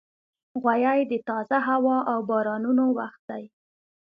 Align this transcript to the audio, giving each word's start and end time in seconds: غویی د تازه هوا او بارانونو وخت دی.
غویی 0.61 1.01
د 1.11 1.13
تازه 1.27 1.57
هوا 1.67 1.97
او 2.11 2.19
بارانونو 2.29 2.83
وخت 2.99 3.21
دی. 3.29 3.43